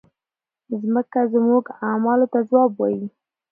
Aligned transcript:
مځکه 0.93 1.21
زموږ 1.33 1.63
اعمالو 1.87 2.25
ته 2.33 2.39
ځواب 2.49 2.71
وایي. 2.75 3.05